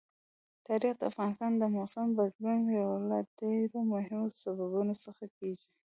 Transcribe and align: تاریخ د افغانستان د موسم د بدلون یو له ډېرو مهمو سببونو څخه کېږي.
تاریخ 0.67 0.93
د 0.97 1.03
افغانستان 1.11 1.51
د 1.57 1.63
موسم 1.75 2.07
د 2.11 2.15
بدلون 2.17 2.61
یو 2.81 2.91
له 3.09 3.17
ډېرو 3.39 3.79
مهمو 3.93 4.27
سببونو 4.41 4.93
څخه 5.05 5.25
کېږي. 5.37 5.67